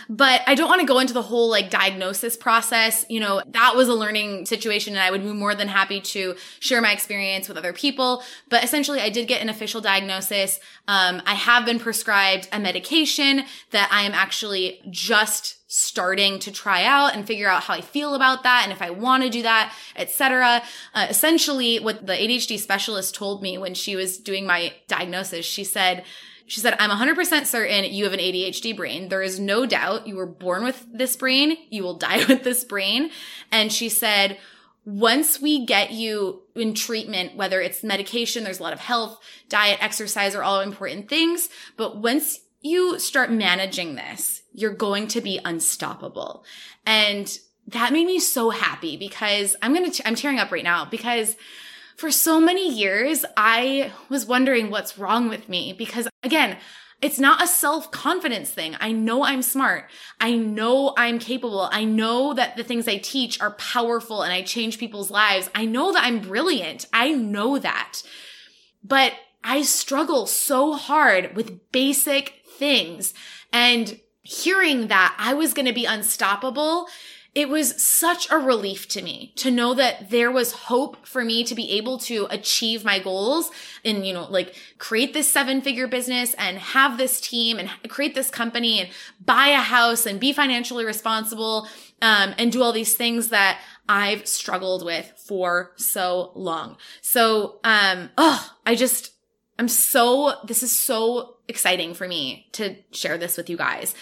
[0.10, 3.06] But I don't want to go into the whole like diagnosis process.
[3.10, 6.36] You know, that was a learning situation and I would be more than happy to
[6.60, 8.24] share my experience with other people.
[8.50, 10.60] But essentially, I did get an official diagnosis.
[10.88, 16.84] Um, I have been prescribed a medication that I am actually just starting to try
[16.84, 19.42] out and figure out how I feel about that and if I want to do
[19.42, 20.62] that, etc.
[20.94, 25.64] Uh, essentially, what the ADHD specialist told me when she was doing my diagnosis, she
[25.64, 26.04] said,
[26.46, 29.10] She said, I'm 100% certain you have an ADHD brain.
[29.10, 31.58] There is no doubt you were born with this brain.
[31.70, 33.12] You will die with this brain.
[33.52, 34.38] And she said,
[34.86, 39.82] once we get you in treatment, whether it's medication, there's a lot of health, diet,
[39.82, 41.48] exercise are all important things.
[41.78, 46.44] But once you start managing this, you're going to be unstoppable.
[46.86, 50.86] And that made me so happy because I'm going to, I'm tearing up right now
[50.86, 51.38] because
[51.96, 56.58] for so many years, I was wondering what's wrong with me because again,
[57.02, 58.78] it's not a self confidence thing.
[58.80, 59.90] I know I'm smart.
[60.22, 61.68] I know I'm capable.
[61.72, 65.50] I know that the things I teach are powerful and I change people's lives.
[65.54, 66.86] I know that I'm brilliant.
[66.94, 68.02] I know that.
[68.84, 73.14] But I struggle so hard with basic things
[73.52, 76.88] and hearing that I was going to be unstoppable
[77.36, 81.44] it was such a relief to me to know that there was hope for me
[81.44, 83.50] to be able to achieve my goals
[83.84, 88.14] and, you know, like create this seven figure business and have this team and create
[88.14, 88.90] this company and
[89.26, 91.68] buy a house and be financially responsible,
[92.04, 96.78] um, and do all these things that I've struggled with for so long.
[97.02, 99.12] So, um, oh, I just,
[99.58, 103.96] I'm so, this is so exciting for me to share this with you guys.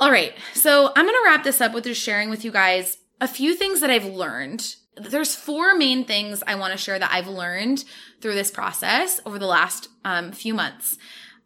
[0.00, 0.32] All right.
[0.54, 3.54] So I'm going to wrap this up with just sharing with you guys a few
[3.54, 4.76] things that I've learned.
[4.96, 7.84] There's four main things I want to share that I've learned
[8.22, 10.96] through this process over the last um, few months.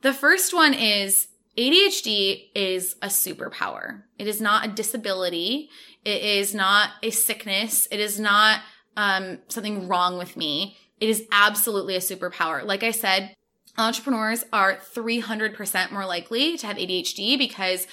[0.03, 1.27] The first one is
[1.59, 4.03] ADHD is a superpower.
[4.21, 5.69] It is not a disability.
[6.05, 7.89] It is not a sickness.
[7.91, 8.61] It is not
[8.97, 10.77] um, something wrong with me.
[11.01, 12.65] It is absolutely a superpower.
[12.65, 13.35] Like I said,
[13.77, 17.89] entrepreneurs are 300% more likely to have ADHD because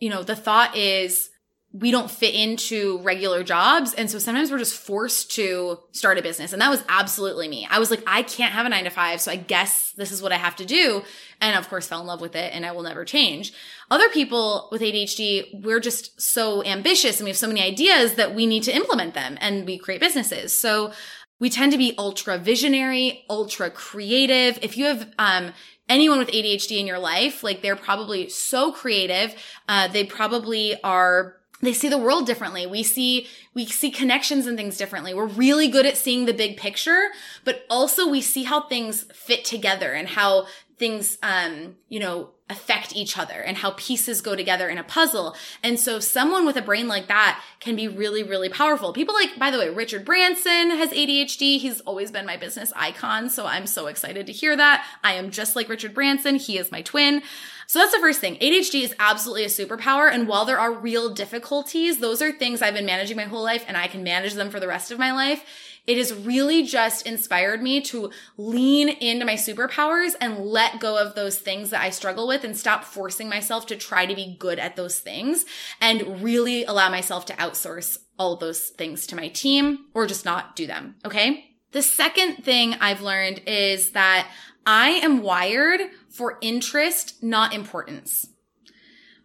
[0.00, 1.30] you know, the thought is
[1.72, 3.94] we don't fit into regular jobs.
[3.94, 6.52] And so sometimes we're just forced to start a business.
[6.52, 7.68] And that was absolutely me.
[7.70, 9.20] I was like, I can't have a nine to five.
[9.20, 11.04] So I guess this is what I have to do.
[11.40, 13.52] And of course fell in love with it and I will never change.
[13.88, 18.34] Other people with ADHD, we're just so ambitious and we have so many ideas that
[18.34, 20.52] we need to implement them and we create businesses.
[20.52, 20.92] So
[21.40, 24.58] we tend to be ultra visionary, ultra creative.
[24.62, 25.52] If you have, um,
[25.88, 29.34] anyone with ADHD in your life, like they're probably so creative.
[29.68, 32.66] Uh, they probably are they see the world differently.
[32.66, 35.12] We see, we see connections and things differently.
[35.12, 37.08] We're really good at seeing the big picture,
[37.44, 40.46] but also we see how things fit together and how
[40.80, 45.36] things, um, you know, affect each other and how pieces go together in a puzzle.
[45.62, 48.92] And so someone with a brain like that can be really, really powerful.
[48.92, 51.60] People like, by the way, Richard Branson has ADHD.
[51.60, 53.28] He's always been my business icon.
[53.28, 54.84] So I'm so excited to hear that.
[55.04, 56.36] I am just like Richard Branson.
[56.36, 57.22] He is my twin.
[57.66, 58.34] So that's the first thing.
[58.36, 60.12] ADHD is absolutely a superpower.
[60.12, 63.64] And while there are real difficulties, those are things I've been managing my whole life
[63.68, 65.44] and I can manage them for the rest of my life.
[65.90, 71.16] It has really just inspired me to lean into my superpowers and let go of
[71.16, 74.60] those things that I struggle with and stop forcing myself to try to be good
[74.60, 75.44] at those things
[75.80, 80.54] and really allow myself to outsource all those things to my team or just not
[80.54, 80.94] do them.
[81.04, 81.56] Okay.
[81.72, 84.30] The second thing I've learned is that
[84.64, 88.28] I am wired for interest, not importance.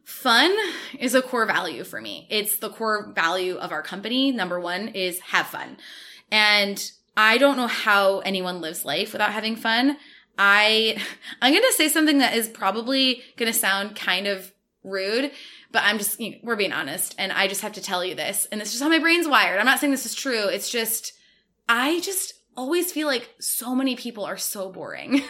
[0.03, 0.51] Fun
[0.99, 2.25] is a core value for me.
[2.31, 4.31] It's the core value of our company.
[4.31, 5.77] Number one is have fun.
[6.31, 9.97] And I don't know how anyone lives life without having fun.
[10.37, 11.01] I,
[11.41, 14.51] I'm going to say something that is probably going to sound kind of
[14.83, 15.31] rude,
[15.71, 17.15] but I'm just, you know, we're being honest.
[17.17, 18.47] And I just have to tell you this.
[18.51, 19.59] And this is how my brain's wired.
[19.59, 20.47] I'm not saying this is true.
[20.47, 21.13] It's just,
[21.67, 25.21] I just always feel like so many people are so boring.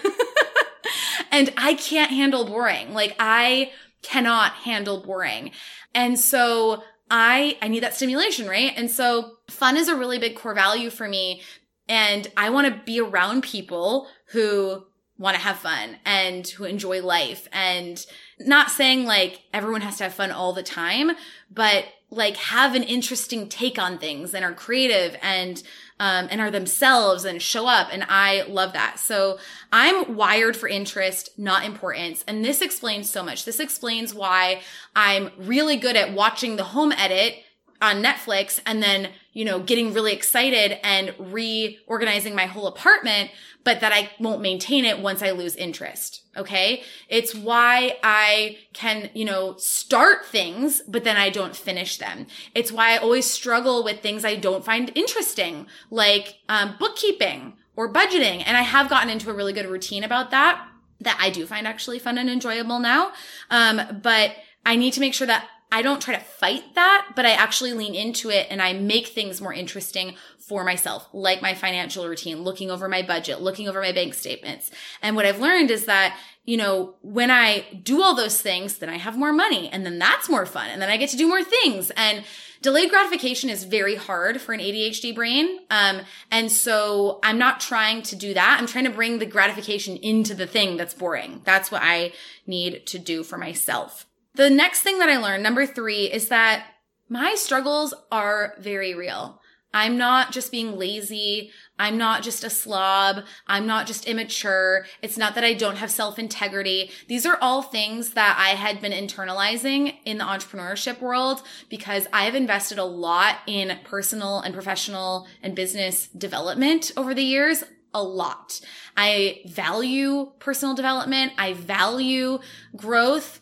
[1.32, 2.94] and I can't handle boring.
[2.94, 5.52] Like I cannot handle boring.
[5.94, 8.74] And so I, I need that stimulation, right?
[8.76, 11.42] And so fun is a really big core value for me.
[11.88, 14.86] And I want to be around people who
[15.18, 18.06] want to have fun and who enjoy life and
[18.40, 21.12] not saying like everyone has to have fun all the time,
[21.54, 25.64] but like have an interesting take on things and are creative and
[25.98, 27.88] um, and are themselves and show up.
[27.92, 29.00] And I love that.
[29.00, 29.40] So
[29.72, 32.24] I'm wired for interest, not importance.
[32.28, 33.46] And this explains so much.
[33.46, 34.62] This explains why
[34.94, 37.45] I'm really good at watching the home edit
[37.86, 43.30] on Netflix and then, you know, getting really excited and reorganizing my whole apartment,
[43.64, 46.22] but that I won't maintain it once I lose interest.
[46.36, 46.82] Okay.
[47.10, 52.26] It's why I can, you know, start things, but then I don't finish them.
[52.56, 57.94] It's why I always struggle with things I don't find interesting, like um, bookkeeping or
[57.94, 58.42] budgeting.
[58.48, 60.68] And I have gotten into a really good routine about that,
[61.02, 63.12] that I do find actually fun and enjoyable now.
[63.52, 64.32] Um, but
[64.66, 67.74] I need to make sure that I don't try to fight that, but I actually
[67.74, 72.44] lean into it and I make things more interesting for myself, like my financial routine,
[72.44, 74.72] looking over my budget, looking over my bank statements.
[75.02, 78.88] And what I've learned is that you know, when I do all those things, then
[78.88, 80.70] I have more money and then that's more fun.
[80.70, 81.92] And then I get to do more things.
[81.98, 82.24] And
[82.62, 85.60] delayed gratification is very hard for an ADHD brain.
[85.72, 86.02] Um,
[86.32, 88.58] and so I'm not trying to do that.
[88.60, 91.42] I'm trying to bring the gratification into the thing that's boring.
[91.44, 92.14] That's what I
[92.46, 94.06] need to do for myself.
[94.36, 96.66] The next thing that I learned, number three, is that
[97.08, 99.40] my struggles are very real.
[99.76, 101.52] I'm not just being lazy.
[101.78, 103.26] I'm not just a slob.
[103.46, 104.86] I'm not just immature.
[105.02, 106.92] It's not that I don't have self integrity.
[107.10, 112.24] These are all things that I had been internalizing in the entrepreneurship world because I
[112.24, 117.66] have invested a lot in personal and professional and business development over the years.
[117.94, 118.62] A lot.
[118.96, 121.34] I value personal development.
[121.38, 122.40] I value
[122.78, 123.42] growth.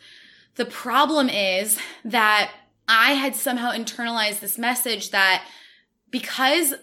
[0.55, 2.51] The problem is that
[2.87, 5.45] I had somehow internalized this message that
[6.11, 6.73] because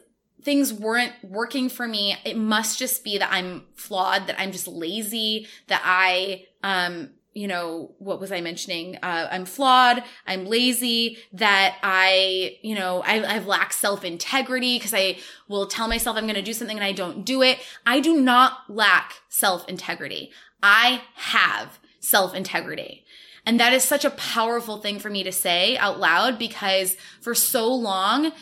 [0.42, 4.66] things weren't working for me, it must just be that I'm flawed, that I'm just
[4.66, 8.96] lazy, that I, um, you know, what was I mentioning?
[9.02, 10.02] Uh, I'm flawed.
[10.26, 11.18] I'm lazy.
[11.32, 15.18] That I, you know, I, I've lacked self integrity because I
[15.48, 17.60] will tell myself I'm going to do something and I don't do it.
[17.86, 20.32] I do not lack self integrity.
[20.60, 23.04] I have self integrity.
[23.46, 27.34] And that is such a powerful thing for me to say out loud because for
[27.34, 28.32] so long,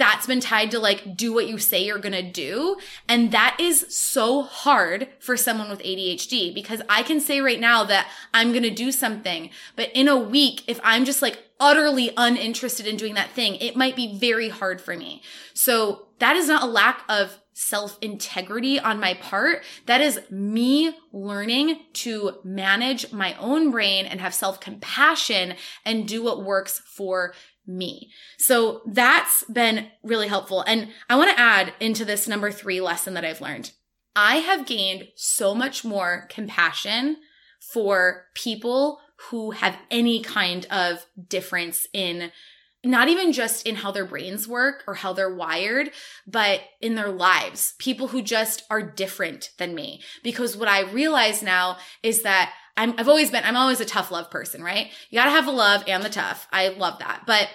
[0.00, 2.78] that's been tied to like do what you say you're going to do.
[3.06, 7.84] And that is so hard for someone with ADHD because I can say right now
[7.84, 12.12] that I'm going to do something, but in a week, if I'm just like utterly
[12.16, 15.22] uninterested in doing that thing, it might be very hard for me.
[15.52, 19.62] So that is not a lack of self integrity on my part.
[19.84, 25.54] That is me learning to manage my own brain and have self compassion
[25.84, 27.34] and do what works for
[27.66, 28.10] me.
[28.38, 30.62] So that's been really helpful.
[30.62, 33.72] And I want to add into this number three lesson that I've learned.
[34.16, 37.18] I have gained so much more compassion
[37.60, 42.32] for people who have any kind of difference in
[42.84, 45.90] not even just in how their brains work or how they're wired,
[46.26, 47.74] but in their lives.
[47.78, 50.02] People who just are different than me.
[50.22, 54.10] Because what I realize now is that I'm, I've always been, I'm always a tough
[54.10, 54.88] love person, right?
[55.10, 56.48] You gotta have the love and the tough.
[56.52, 57.24] I love that.
[57.26, 57.48] But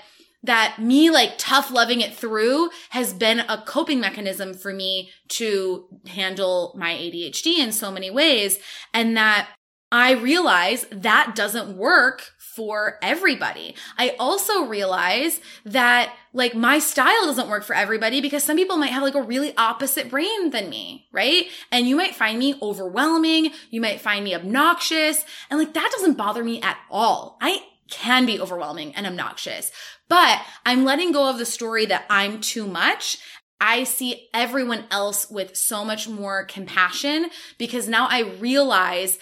[0.44, 5.86] that me like tough loving it through has been a coping mechanism for me to
[6.06, 8.60] handle my ADHD in so many ways.
[8.94, 9.50] And that
[9.92, 13.76] I realize that doesn't work for everybody.
[13.97, 18.91] I also realize that like my style doesn't work for everybody because some people might
[18.91, 21.45] have like a really opposite brain than me, right?
[21.72, 23.51] And you might find me overwhelming.
[23.70, 25.24] You might find me obnoxious.
[25.49, 27.38] And like that doesn't bother me at all.
[27.41, 29.72] I can be overwhelming and obnoxious,
[30.10, 33.20] but I'm letting go of the story that I'm too much
[33.62, 39.18] I see everyone else with so much more compassion because now I realize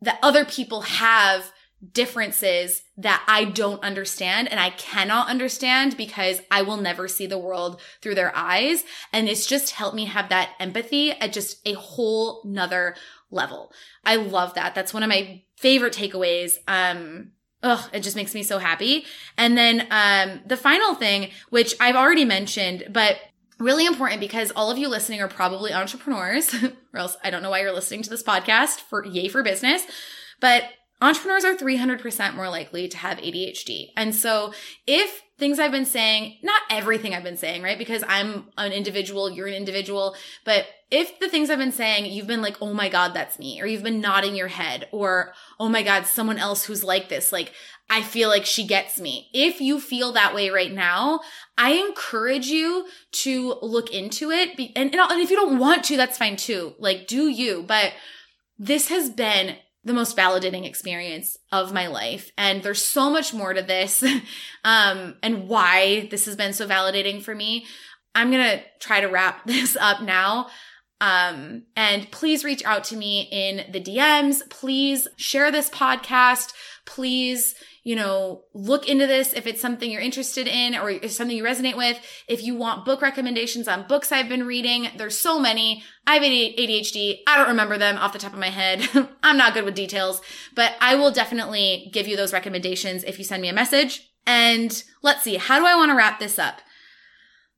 [0.00, 1.52] that other people have
[1.92, 7.38] differences that I don't understand and I cannot understand because I will never see the
[7.38, 8.84] world through their eyes.
[9.12, 12.96] And it's just helped me have that empathy at just a whole nother
[13.30, 13.72] level.
[14.04, 14.74] I love that.
[14.74, 16.56] That's one of my favorite takeaways.
[16.66, 19.04] Um, Ugh, it just makes me so happy.
[19.36, 23.16] And then um, the final thing, which I've already mentioned, but
[23.58, 27.50] really important because all of you listening are probably entrepreneurs, or else I don't know
[27.50, 29.82] why you're listening to this podcast for Yay for Business.
[30.40, 30.64] But
[31.00, 33.88] entrepreneurs are 300% more likely to have ADHD.
[33.96, 34.52] And so
[34.86, 37.76] if things I've been saying, not everything I've been saying, right?
[37.76, 42.26] Because I'm an individual, you're an individual, but if the things I've been saying, you've
[42.26, 45.68] been like, oh my God, that's me, or you've been nodding your head, or oh
[45.68, 47.52] my God, someone else who's like this, like,
[47.90, 49.28] I feel like she gets me.
[49.32, 51.20] If you feel that way right now,
[51.58, 54.58] I encourage you to look into it.
[54.74, 56.74] And, and if you don't want to, that's fine too.
[56.78, 57.62] Like, do you?
[57.66, 57.92] But
[58.58, 62.32] this has been the most validating experience of my life.
[62.36, 64.02] And there's so much more to this,
[64.64, 67.66] um, and why this has been so validating for me.
[68.14, 70.48] I'm going to try to wrap this up now.
[71.00, 74.48] Um, and please reach out to me in the DMs.
[74.48, 76.52] Please share this podcast.
[76.86, 81.44] Please, you know, look into this if it's something you're interested in or something you
[81.44, 82.00] resonate with.
[82.28, 85.82] If you want book recommendations on books I've been reading, there's so many.
[86.06, 87.18] I have ADHD.
[87.26, 88.88] I don't remember them off the top of my head.
[89.22, 90.22] I'm not good with details,
[90.54, 94.12] but I will definitely give you those recommendations if you send me a message.
[94.26, 96.60] And let's see, how do I want to wrap this up?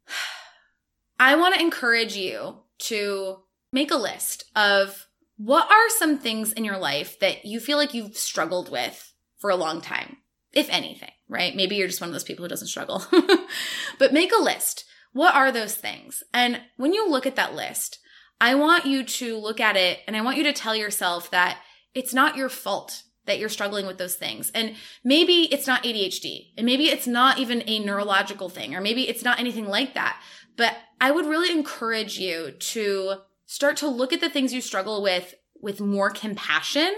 [1.20, 3.38] I want to encourage you to
[3.72, 5.06] make a list of
[5.36, 9.50] what are some things in your life that you feel like you've struggled with for
[9.50, 10.18] a long time,
[10.52, 11.54] if anything, right?
[11.54, 13.04] Maybe you're just one of those people who doesn't struggle.
[13.98, 14.84] but make a list.
[15.12, 16.22] What are those things?
[16.34, 17.98] And when you look at that list,
[18.40, 21.58] I want you to look at it and I want you to tell yourself that
[21.94, 24.50] it's not your fault that you're struggling with those things.
[24.54, 24.74] And
[25.04, 29.22] maybe it's not ADHD and maybe it's not even a neurological thing or maybe it's
[29.22, 30.20] not anything like that.
[30.58, 33.14] But I would really encourage you to
[33.46, 36.94] start to look at the things you struggle with with more compassion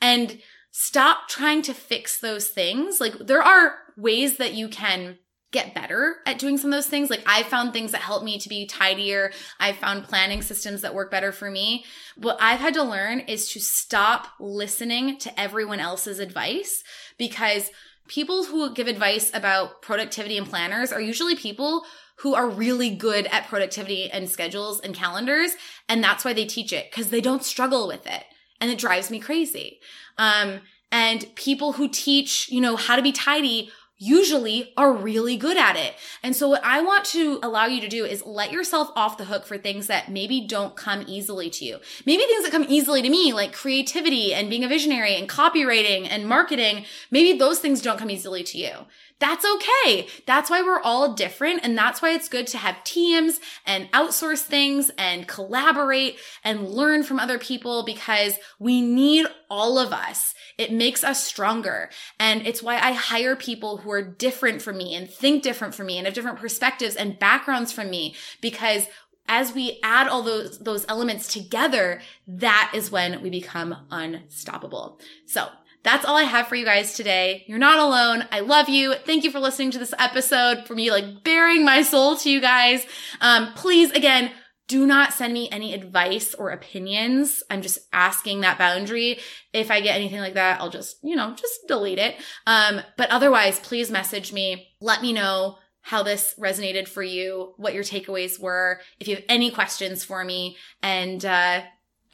[0.00, 0.40] and
[0.70, 3.00] stop trying to fix those things.
[3.00, 5.18] Like there are ways that you can
[5.52, 7.10] get better at doing some of those things.
[7.10, 9.30] Like I found things that help me to be tidier.
[9.60, 11.84] I found planning systems that work better for me.
[12.16, 16.82] What I've had to learn is to stop listening to everyone else's advice
[17.18, 17.70] because
[18.08, 21.84] people who give advice about productivity and planners are usually people
[22.16, 25.52] who are really good at productivity and schedules and calendars.
[25.88, 28.24] And that's why they teach it because they don't struggle with it.
[28.60, 29.80] And it drives me crazy.
[30.16, 30.60] Um,
[30.92, 35.76] and people who teach, you know, how to be tidy usually are really good at
[35.76, 35.94] it.
[36.22, 39.24] And so what I want to allow you to do is let yourself off the
[39.24, 41.78] hook for things that maybe don't come easily to you.
[42.04, 46.08] Maybe things that come easily to me, like creativity and being a visionary and copywriting
[46.10, 48.72] and marketing, maybe those things don't come easily to you.
[49.20, 50.08] That's okay.
[50.26, 51.60] That's why we're all different.
[51.62, 57.04] And that's why it's good to have teams and outsource things and collaborate and learn
[57.04, 60.34] from other people because we need all of us.
[60.58, 61.90] It makes us stronger.
[62.18, 65.86] And it's why I hire people who are different from me and think different from
[65.86, 68.86] me and have different perspectives and backgrounds from me because
[69.26, 75.48] as we add all those those elements together that is when we become unstoppable so
[75.84, 77.44] that's all I have for you guys today.
[77.46, 78.26] You're not alone.
[78.32, 78.94] I love you.
[78.94, 82.40] Thank you for listening to this episode, for me like bearing my soul to you
[82.40, 82.84] guys.
[83.20, 84.32] Um, please, again,
[84.66, 87.42] do not send me any advice or opinions.
[87.50, 89.20] I'm just asking that boundary.
[89.52, 92.16] If I get anything like that, I'll just, you know, just delete it.
[92.46, 94.68] Um, but otherwise, please message me.
[94.80, 99.24] Let me know how this resonated for you, what your takeaways were, if you have
[99.28, 101.60] any questions for me, and uh,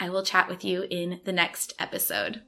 [0.00, 2.42] I will chat with you in the next episode.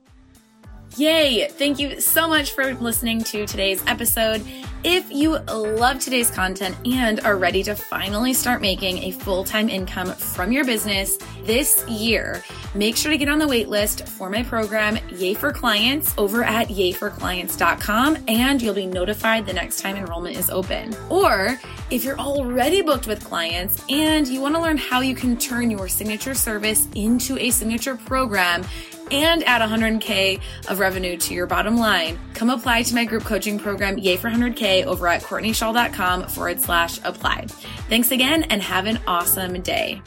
[0.97, 1.49] Yay!
[1.49, 4.45] Thank you so much for listening to today's episode.
[4.85, 9.69] If you love today's content and are ready to finally start making a full time
[9.69, 12.43] income from your business this year,
[12.75, 16.69] make sure to get on the waitlist for my program, Yay for Clients, over at
[16.69, 20.95] yayforclients.com, and you'll be notified the next time enrollment is open.
[21.09, 21.59] Or
[21.91, 25.71] if you're already booked with clients and you want to learn how you can turn
[25.71, 28.65] your signature service into a signature program,
[29.11, 33.59] and add 100K of revenue to your bottom line, come apply to my group coaching
[33.59, 37.47] program, Yay for 100K, over at CourtneyChaal.com forward slash apply.
[37.89, 40.03] Thanks again and have an awesome day.